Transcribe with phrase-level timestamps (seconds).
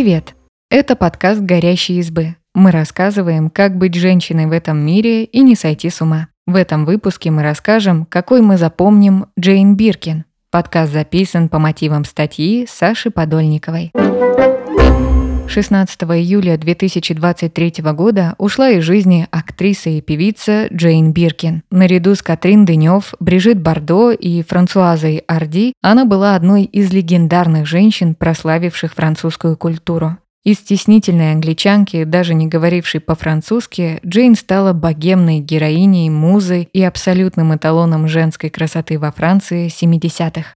[0.00, 0.36] Привет!
[0.70, 2.36] Это подкаст «Горящие избы».
[2.54, 6.28] Мы рассказываем, как быть женщиной в этом мире и не сойти с ума.
[6.46, 10.24] В этом выпуске мы расскажем, какой мы запомним Джейн Биркин.
[10.52, 13.90] Подкаст записан по мотивам статьи Саши Подольниковой.
[15.48, 21.62] 16 июля 2023 года ушла из жизни актриса и певица Джейн Биркин.
[21.70, 28.14] Наряду с Катрин Денёв, Брижит Бардо и Франсуазой Арди она была одной из легендарных женщин,
[28.14, 30.18] прославивших французскую культуру.
[30.44, 38.06] Из стеснительной англичанки, даже не говорившей по-французски, Джейн стала богемной героиней, музой и абсолютным эталоном
[38.06, 40.54] женской красоты во Франции 70-х.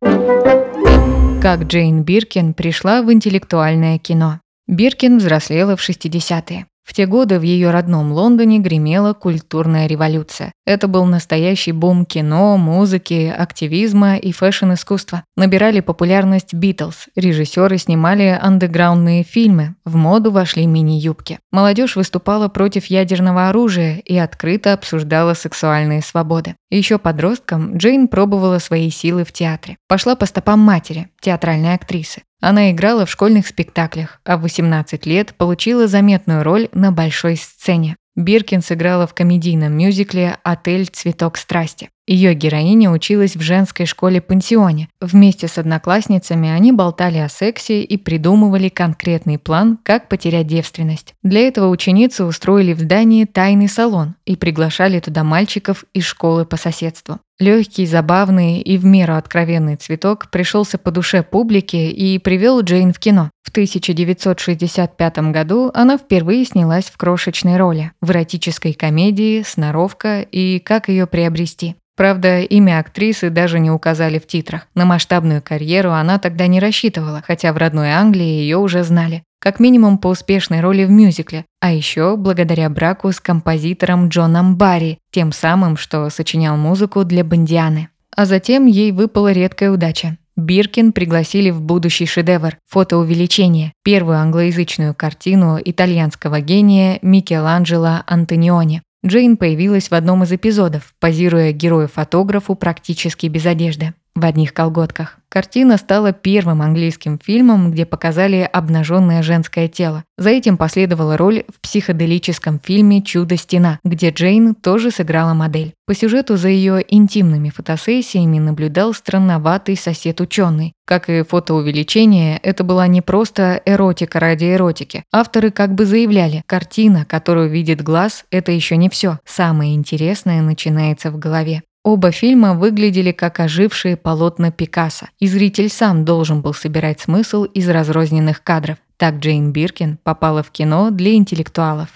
[1.42, 4.41] Как Джейн Биркин пришла в интеллектуальное кино.
[4.68, 6.66] Биркин взрослела в 60-е.
[6.84, 10.52] В те годы в ее родном Лондоне гремела культурная революция.
[10.66, 15.24] Это был настоящий бум кино, музыки, активизма и фэшн-искусства.
[15.36, 21.38] Набирали популярность Битлз, режиссеры снимали андеграундные фильмы, в моду вошли мини-юбки.
[21.52, 26.56] Молодежь выступала против ядерного оружия и открыто обсуждала сексуальные свободы.
[26.68, 29.76] Еще подростком Джейн пробовала свои силы в театре.
[29.88, 32.22] Пошла по стопам матери, театральной актрисы.
[32.42, 37.94] Она играла в школьных спектаклях, а в 18 лет получила заметную роль на большой сцене.
[38.14, 40.88] Биркин сыграла в комедийном мюзикле «Отель.
[40.88, 41.88] Цветок страсти».
[42.06, 44.88] Ее героиня училась в женской школе-пансионе.
[45.00, 51.14] Вместе с одноклассницами они болтали о сексе и придумывали конкретный план, как потерять девственность.
[51.22, 56.56] Для этого ученицы устроили в здании тайный салон и приглашали туда мальчиков из школы по
[56.56, 57.20] соседству.
[57.38, 62.98] Легкий, забавный и в меру откровенный цветок пришелся по душе публики и привел Джейн в
[62.98, 63.30] кино.
[63.52, 70.88] В 1965 году она впервые снялась в крошечной роли в эротической комедии «Сноровка» и «Как
[70.88, 71.76] ее приобрести».
[71.94, 74.68] Правда, имя актрисы даже не указали в титрах.
[74.74, 79.22] На масштабную карьеру она тогда не рассчитывала, хотя в родной Англии ее уже знали.
[79.38, 84.96] Как минимум по успешной роли в мюзикле, а еще благодаря браку с композитором Джоном Барри,
[85.10, 87.90] тем самым, что сочинял музыку для Бондианы.
[88.16, 90.16] А затем ей выпала редкая удача.
[90.36, 98.82] Биркин пригласили в будущий шедевр «Фотоувеличение», первую англоязычную картину итальянского гения Микеланджело Антониони.
[99.04, 105.18] Джейн появилась в одном из эпизодов, позируя герою-фотографу практически без одежды в одних колготках.
[105.28, 110.04] Картина стала первым английским фильмом, где показали обнаженное женское тело.
[110.18, 115.72] За этим последовала роль в психоделическом фильме «Чудо-стена», где Джейн тоже сыграла модель.
[115.86, 120.74] По сюжету за ее интимными фотосессиями наблюдал странноватый сосед-ученый.
[120.84, 125.04] Как и фотоувеличение, это была не просто эротика ради эротики.
[125.10, 129.18] Авторы как бы заявляли, картина, которую видит глаз, это еще не все.
[129.24, 131.62] Самое интересное начинается в голове.
[131.84, 137.68] Оба фильма выглядели как ожившие полотна Пикассо, и зритель сам должен был собирать смысл из
[137.68, 138.78] разрозненных кадров.
[138.96, 141.88] Так Джейн Биркин попала в кино для интеллектуалов.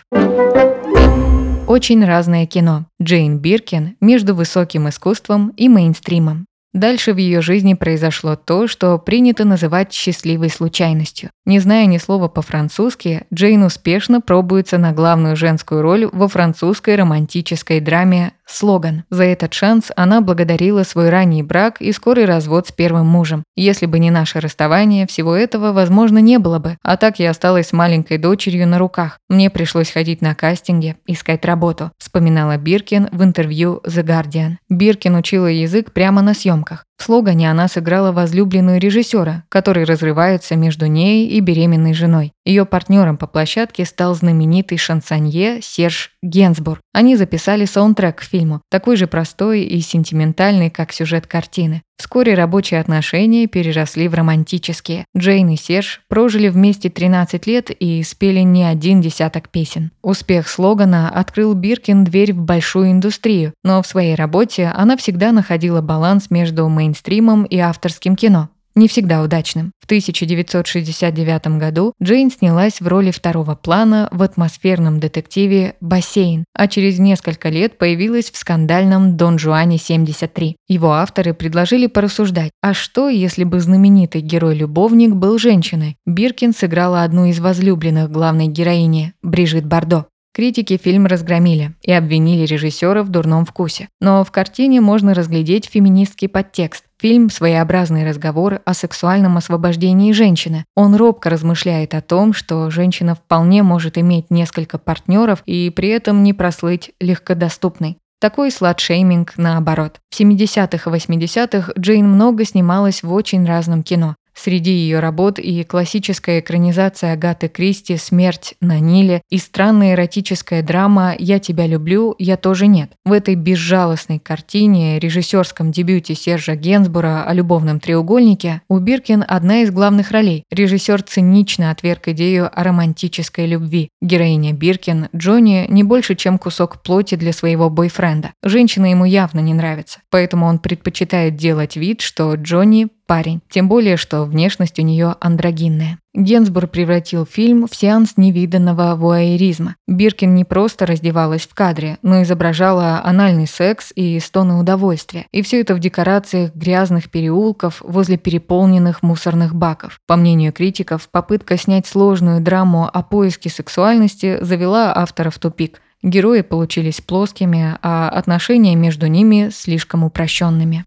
[1.69, 2.87] Очень разное кино.
[3.01, 6.47] Джейн Биркин между высоким искусством и мейнстримом.
[6.77, 11.31] Дальше в ее жизни произошло то, что принято называть счастливой случайностью.
[11.47, 17.81] Не зная ни слова по-французски, Джейн успешно пробуется на главную женскую роль во французской романтической
[17.81, 19.05] драме «Слоган».
[19.11, 23.43] За этот шанс она благодарила свой ранний брак и скорый развод с первым мужем.
[23.57, 26.79] Если бы не наше расставание, всего этого, возможно, не было бы.
[26.83, 29.19] А так я осталась с маленькой дочерью на руках.
[29.29, 34.57] Мне пришлось ходить на кастинге, искать работу, вспоминала Биркин в интервью The Guardian.
[34.69, 36.86] Биркин учила язык прямо на съемках.
[36.97, 42.33] В слогане она сыграла возлюбленную режиссера, который разрывается между ней и беременной женой.
[42.45, 46.81] Ее партнером по площадке стал знаменитый шансонье Серж Генсбур.
[46.93, 51.83] Они записали саундтрек к фильму, такой же простой и сентиментальный, как сюжет картины.
[51.97, 55.07] Вскоре рабочие отношения переросли в романтические.
[55.17, 59.93] Джейн и Серж прожили вместе 13 лет и спели не один десяток песен.
[60.03, 65.81] Успех слогана открыл Биркин дверь в большую индустрию, но в своей работе она всегда находила
[65.81, 69.73] баланс между мейнстримом и авторским кино не всегда удачным.
[69.81, 76.99] В 1969 году Джейн снялась в роли второго плана в атмосферном детективе «Бассейн», а через
[76.99, 80.57] несколько лет появилась в скандальном «Дон Жуане 73».
[80.69, 85.97] Его авторы предложили порассуждать, а что, если бы знаменитый герой-любовник был женщиной?
[86.07, 90.07] Биркин сыграла одну из возлюбленных главной героини– Брижит Бардо.
[90.37, 93.89] Критики фильм разгромили и обвинили режиссера в дурном вкусе.
[94.03, 96.85] Но в картине можно разглядеть феминистский подтекст.
[97.01, 100.67] Фильм– своеобразный разговор о сексуальном освобождении женщины.
[100.75, 106.23] Он робко размышляет о том, что женщина вполне может иметь несколько партнеров и при этом
[106.23, 107.97] не прослыть легкодоступной.
[108.21, 110.01] Такой сладшейминг наоборот.
[110.11, 114.17] В 70-х и 80-х Джейн много снималась в очень разном кино.
[114.39, 121.15] Среди ее работ и классическая экранизация Агаты Кристи «Смерть на Ниле» и странная эротическая драма
[121.19, 122.93] «Я тебя люблю, я тоже нет».
[123.05, 129.71] В этой безжалостной картине, режиссерском дебюте Сержа Генсбура о любовном треугольнике, у Биркин одна из
[129.71, 130.45] главных ролей.
[130.51, 133.89] Режиссер цинично отверг идею о романтической любви.
[134.03, 138.33] Героиня Биркин, Джонни, не больше, чем кусок плоти для своего бойфренда.
[138.43, 143.97] Женщина ему явно не нравится, поэтому он предпочитает делать вид, что Джонни парень, тем более,
[143.97, 145.99] что внешность у нее андрогинная.
[146.15, 149.77] Генсбур превратил фильм в сеанс невиданного вуайеризма.
[149.87, 155.27] Биркин не просто раздевалась в кадре, но изображала анальный секс и стоны удовольствия.
[155.31, 160.01] И все это в декорациях грязных переулков возле переполненных мусорных баков.
[160.07, 165.83] По мнению критиков, попытка снять сложную драму о поиске сексуальности завела автора в тупик.
[166.03, 170.85] Герои получились плоскими, а отношения между ними слишком упрощенными.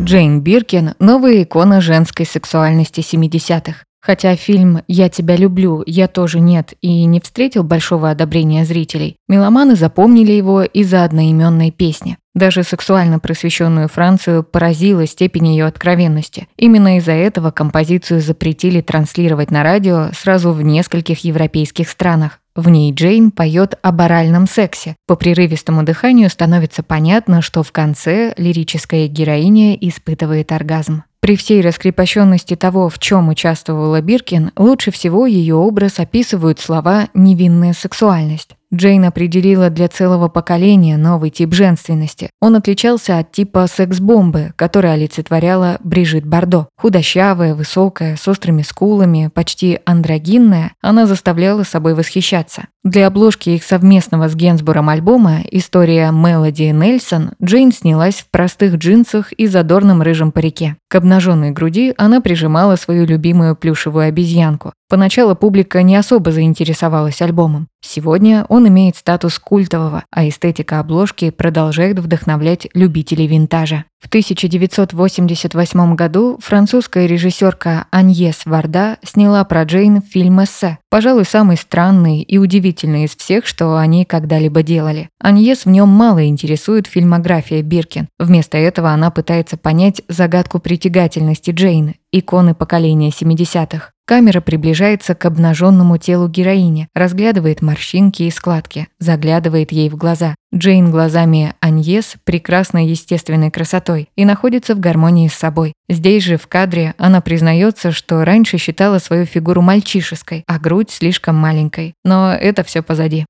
[0.00, 3.84] Джейн Биркин– новая икона женской сексуальности 70-х.
[4.00, 9.74] Хотя фильм «Я тебя люблю, я тоже нет» и не встретил большого одобрения зрителей, меломаны
[9.74, 12.18] запомнили его из-за одноименной песни.
[12.36, 16.48] Даже сексуально просвещенную Францию поразила степень ее откровенности.
[16.58, 22.40] Именно из-за этого композицию запретили транслировать на радио сразу в нескольких европейских странах.
[22.54, 24.96] В ней Джейн поет об оральном сексе.
[25.06, 31.04] По прерывистому дыханию становится понятно, что в конце лирическая героиня испытывает оргазм.
[31.20, 37.72] При всей раскрепощенности того, в чем участвовала Биркин, лучше всего ее образ описывают слова «невинная
[37.72, 38.55] сексуальность».
[38.76, 42.30] Джейн определила для целого поколения новый тип женственности.
[42.40, 46.68] Он отличался от типа секс-бомбы, которая олицетворяла Брижит Бардо.
[46.78, 52.68] Худощавая, высокая, с острыми скулами, почти андрогинная, она заставляла собой восхищаться.
[52.86, 59.32] Для обложки их совместного с Генсбуром альбома «История Мелоди Нельсон» Джейн снялась в простых джинсах
[59.32, 60.76] и задорном рыжем парике.
[60.88, 64.72] К обнаженной груди она прижимала свою любимую плюшевую обезьянку.
[64.88, 67.66] Поначалу публика не особо заинтересовалась альбомом.
[67.80, 73.84] Сегодня он имеет статус культового, а эстетика обложки продолжает вдохновлять любителей винтажа.
[74.06, 82.22] В 1988 году французская режиссерка Аньес Варда сняла про Джейн фильм «Эссе», пожалуй, самый странный
[82.22, 85.08] и удивительный из всех, что они когда-либо делали.
[85.18, 88.06] Аньес в нем мало интересует фильмография Биркин.
[88.20, 93.90] Вместо этого она пытается понять загадку притягательности Джейн, иконы поколения 70-х.
[94.06, 100.36] Камера приближается к обнаженному телу героини, разглядывает морщинки и складки, заглядывает ей в глаза.
[100.54, 105.72] Джейн глазами Аньес прекрасной естественной красотой и находится в гармонии с собой.
[105.88, 111.34] Здесь же в кадре она признается, что раньше считала свою фигуру мальчишеской, а грудь слишком
[111.34, 111.94] маленькой.
[112.04, 113.26] Но это все позади.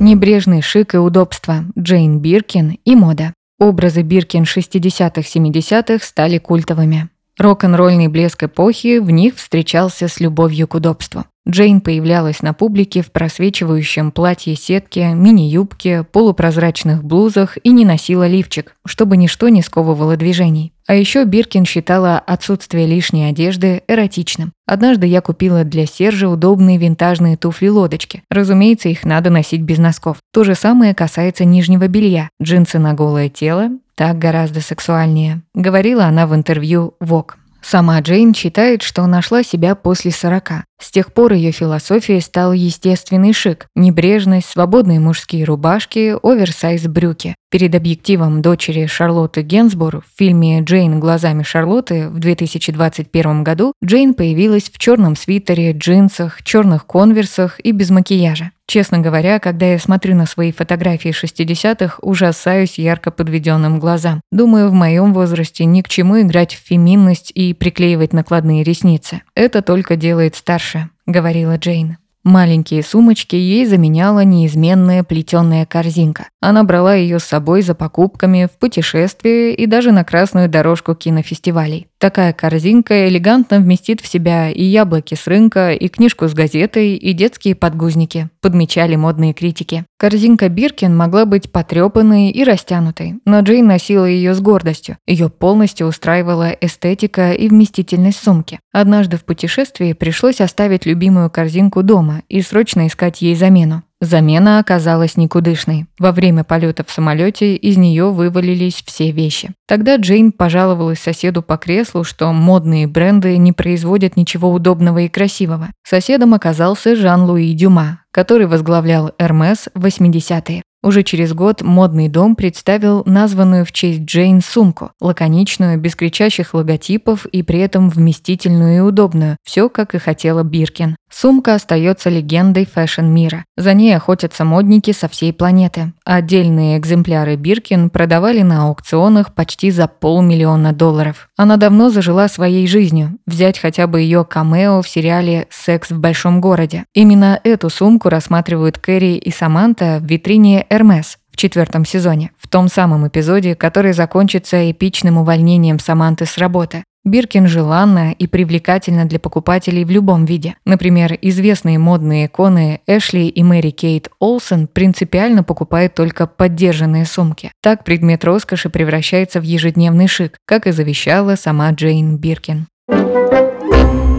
[0.00, 3.32] Небрежный шик и удобство, Джейн Биркин и мода.
[3.58, 7.08] Образы Биркин 60-70-х стали культовыми.
[7.38, 11.24] Рок-н-ролльный блеск эпохи в них встречался с любовью к удобству.
[11.46, 19.18] Джейн появлялась на публике в просвечивающем платье-сетке, мини-юбке, полупрозрачных блузах и не носила лифчик, чтобы
[19.18, 20.72] ничто не сковывало движений.
[20.86, 24.52] А еще Биркин считала отсутствие лишней одежды эротичным.
[24.66, 28.22] Однажды я купила для Сержа удобные винтажные туфли-лодочки.
[28.30, 30.18] Разумеется, их надо носить без носков.
[30.32, 32.30] То же самое касается нижнего белья.
[32.42, 37.34] Джинсы на голое тело, так гораздо сексуальнее, говорила она в интервью Vogue.
[37.64, 40.64] Сама Джейн считает, что нашла себя после 40.
[40.78, 47.34] С тех пор ее философией стал естественный шик, небрежность, свободные мужские рубашки, оверсайз брюки.
[47.50, 54.64] Перед объективом дочери Шарлотты Генсбур в фильме «Джейн глазами Шарлотты» в 2021 году Джейн появилась
[54.64, 58.50] в черном свитере, джинсах, черных конверсах и без макияжа.
[58.66, 64.20] Честно говоря, когда я смотрю на свои фотографии 60-х, ужасаюсь ярко подведенным глазам.
[64.32, 69.22] Думаю, в моем возрасте ни к чему играть в феминность и приклеивать накладные ресницы.
[69.34, 71.98] Это только делает старше, говорила Джейн.
[72.24, 76.28] Маленькие сумочки ей заменяла неизменная плетеная корзинка.
[76.40, 81.86] Она брала ее с собой за покупками, в путешествие и даже на красную дорожку кинофестивалей.
[81.98, 87.12] Такая корзинка элегантно вместит в себя и яблоки с рынка, и книжку с газетой, и
[87.14, 89.84] детские подгузники, подмечали модные критики.
[89.98, 94.98] Корзинка Биркин могла быть потрепанной и растянутой, но Джейн носила ее с гордостью.
[95.06, 98.60] Ее полностью устраивала эстетика и вместительность сумки.
[98.70, 103.82] Однажды в путешествии пришлось оставить любимую корзинку дома и срочно искать ей замену.
[104.00, 105.86] Замена оказалась никудышной.
[105.98, 109.52] Во время полета в самолете из нее вывалились все вещи.
[109.66, 115.70] Тогда Джейн пожаловалась соседу по креслу, что модные бренды не производят ничего удобного и красивого.
[115.82, 120.62] Соседом оказался Жан-Луи Дюма, который возглавлял Hermes в 80-е.
[120.84, 127.24] Уже через год модный дом представил названную в честь Джейн сумку, лаконичную, без кричащих логотипов
[127.24, 130.96] и при этом вместительную и удобную, все как и хотела Биркин.
[131.16, 133.44] Сумка остается легендой fashion мира.
[133.56, 135.92] За ней охотятся модники со всей планеты.
[136.04, 141.28] Отдельные экземпляры Биркин продавали на аукционах почти за полмиллиона долларов.
[141.36, 143.16] Она давно зажила своей жизнью.
[143.28, 146.84] Взять хотя бы ее камео в сериале «Секс в большом городе».
[146.94, 152.68] Именно эту сумку рассматривают Кэрри и Саманта в витрине Hermes в четвертом сезоне, в том
[152.68, 156.82] самом эпизоде, который закончится эпичным увольнением Саманты с работы.
[157.04, 160.56] Биркин желанна и привлекательна для покупателей в любом виде.
[160.64, 167.52] Например, известные модные иконы Эшли и Мэри Кейт Олсен принципиально покупают только поддержанные сумки.
[167.62, 172.68] Так предмет роскоши превращается в ежедневный шик, как и завещала сама Джейн Биркин.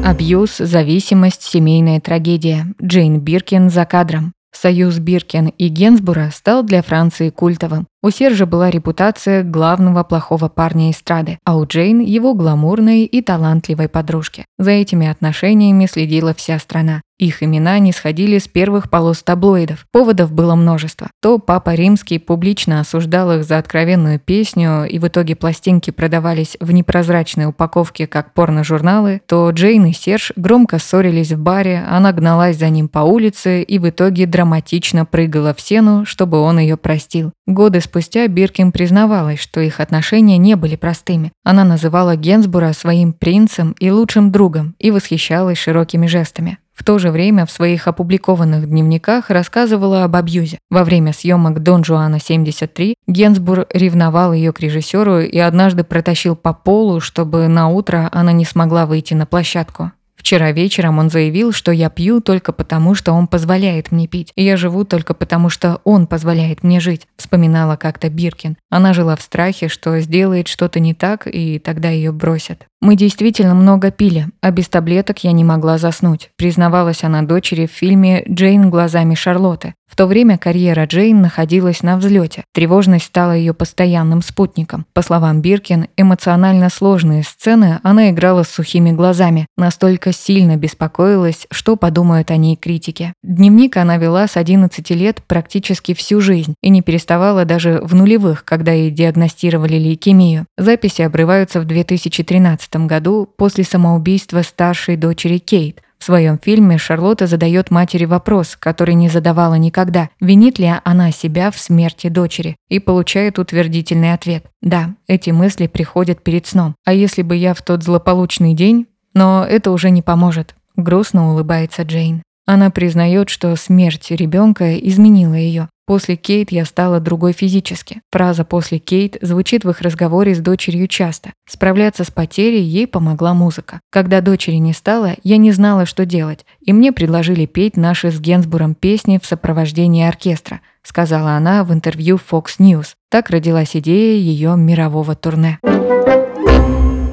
[0.06, 2.68] Абьюз, зависимость, семейная трагедия.
[2.80, 4.34] Джейн Биркин за кадром.
[4.56, 7.88] Союз Биркин и Генсбура стал для Франции культовым.
[8.06, 13.90] У Сержа была репутация главного плохого парня эстрады, а у Джейн– его гламурной и талантливой
[13.90, 14.46] подружки.
[14.60, 17.02] За этими отношениями следила вся страна.
[17.18, 19.86] Их имена не сходили с первых полос таблоидов.
[19.92, 21.10] Поводов было множество.
[21.22, 26.74] То Папа Римский публично осуждал их за откровенную песню, и в итоге пластинки продавались в
[26.74, 32.68] непрозрачной упаковке, как порно-журналы, то Джейн и Серж громко ссорились в баре, она гналась за
[32.68, 37.32] ним по улице и в итоге драматично прыгала в сену, чтобы он ее простил.
[37.48, 37.95] Годы спустя
[38.28, 41.32] Биркин признавалась, что их отношения не были простыми.
[41.44, 46.58] Она называла Генсбура своим принцем и лучшим другом и восхищалась широкими жестами.
[46.74, 50.60] В то же время в своих опубликованных дневниках рассказывала об абьюзе.
[50.70, 56.54] Во время съемок «Дон Жуана 73» Генсбур ревновал ее к режиссеру и однажды протащил по
[56.54, 59.94] полу, чтобы на утро она не смогла выйти на площадку.
[60.26, 64.32] Вчера вечером он заявил, что я пью только потому, что он позволяет мне пить.
[64.36, 68.58] Я живу только потому, что он позволяет мне жить, вспоминала как-то Биркин.
[68.72, 72.66] Она жила в страхе, что сделает что-то не так, и тогда ее бросят.
[72.86, 77.72] Мы действительно много пили, а без таблеток я не могла заснуть, признавалась она дочери в
[77.72, 79.74] фильме «Джейн глазами Шарлотты».
[79.96, 82.44] В то время карьера Джейн находилась на взлете.
[82.54, 84.86] Тревожность стала ее постоянным спутником.
[84.94, 91.78] По словам Биркин, эмоционально сложные сцены она играла с сухими глазами, настолько сильно беспокоилась, что
[91.78, 93.14] подумают о ней критики.
[93.24, 98.44] Дневник она вела с 11 лет практически всю жизнь и не переставала даже в нулевых,
[98.44, 100.46] когда ей диагностировали лейкемию.
[100.58, 107.72] Записи обрываются в 2013 году после самоубийства старшей дочери Кейт, в своем фильме Шарлотта задает
[107.72, 110.10] матери вопрос, который не задавала никогда.
[110.20, 112.58] Винит ли она себя в смерти дочери?
[112.70, 114.46] И получает утвердительный ответ.
[114.62, 116.76] Да, эти мысли приходят перед сном.
[116.86, 118.88] А если бы я в тот злополучный день?
[119.14, 120.56] Но это уже не поможет.
[120.76, 122.22] Грустно улыбается Джейн.
[122.46, 125.70] Она признает, что смерть ребенка изменила ее.
[125.88, 128.02] После Кейт я стала другой физически.
[128.12, 131.34] Фраза «после Кейт» звучит в их разговоре с дочерью часто.
[131.48, 133.82] Справляться с потерей ей помогла музыка.
[133.92, 138.20] Когда дочери не стало, я не знала, что делать, и мне предложили петь наши с
[138.20, 142.94] Генсбуром песни в сопровождении оркестра, сказала она в интервью Fox News.
[143.12, 145.60] Так родилась идея ее мирового турне.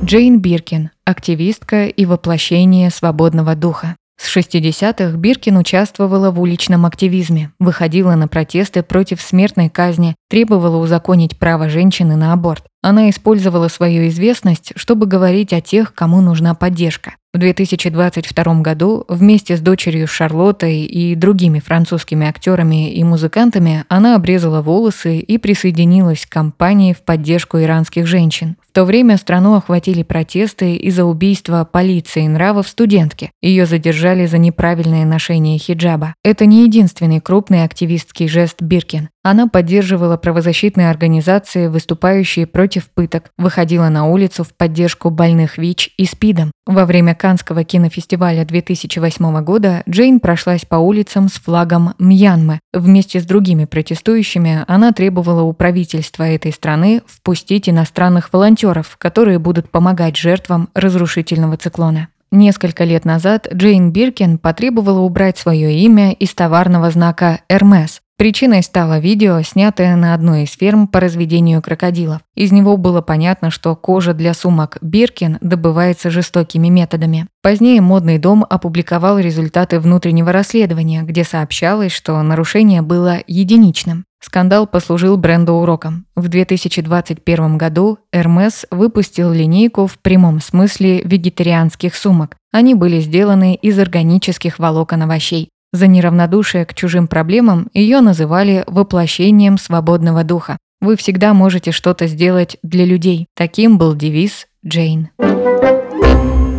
[0.03, 3.97] Джейн Биркин, активистка и воплощение свободного духа.
[4.23, 11.41] С 60-х Биркин участвовала в уличном активизме, выходила на протесты против смертной казни, требовала узаконить
[11.41, 12.65] право женщины на аборт.
[12.83, 17.17] Она использовала свою известность, чтобы говорить о тех, кому нужна поддержка.
[17.35, 24.61] В 2022 году вместе с дочерью Шарлоттой и другими французскими актерами и музыкантами она обрезала
[24.61, 28.57] волосы и присоединилась к кампании в поддержку иранских женщин.
[28.69, 33.31] В то время страну охватили протесты из-за убийства полиции нравов студентки.
[33.41, 36.15] Ее задержали за неправильное ношение хиджаба.
[36.23, 39.09] Это не единственный крупный активистский жест Биркин.
[39.25, 46.05] Она поддерживала правозащитные организации, выступающие против пыток, выходила на улицу в поддержку больных ВИЧ и
[46.05, 46.51] СПИДом.
[46.67, 52.59] Во время Канского кинофестиваля 2008 года Джейн прошлась по улицам с флагом Мьянмы.
[52.73, 59.71] Вместе с другими протестующими она требовала у правительства этой страны впустить иностранных волонтеров, которые будут
[59.71, 62.09] помогать жертвам разрушительного циклона.
[62.33, 69.01] Несколько лет назад Джейн Биркин потребовала убрать свое имя из товарного знака «Эрмес», Причиной стало
[69.01, 72.21] видео, снятое на одной из ферм по разведению крокодилов.
[72.37, 77.27] Из него было понятно, что кожа для сумок Биркин добывается жестокими методами.
[77.43, 84.05] Позднее модный дом опубликовал результаты внутреннего расследования, где сообщалось, что нарушение было единичным.
[84.21, 86.07] Скандал послужил бренду уроком.
[86.15, 92.37] В 2021 году Hermes выпустил линейку в прямом смысле вегетарианских сумок.
[92.53, 95.49] Они были сделаны из органических волокон овощей.
[95.73, 100.59] За неравнодушие к чужим проблемам ее называли воплощением свободного духа.
[100.81, 103.27] Вы всегда можете что-то сделать для людей.
[103.35, 105.09] Таким был девиз Джейн.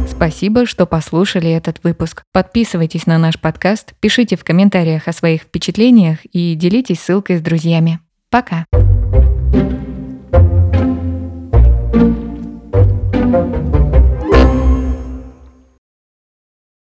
[0.07, 2.23] Спасибо, что послушали этот выпуск.
[2.31, 7.99] Подписывайтесь на наш подкаст, пишите в комментариях о своих впечатлениях и делитесь ссылкой с друзьями.
[8.29, 8.65] Пока!